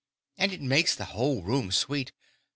"And 0.39 0.51
it 0.51 0.63
makes 0.63 0.95
the 0.95 1.05
whole 1.05 1.43
room 1.43 1.71
sweet. 1.71 2.11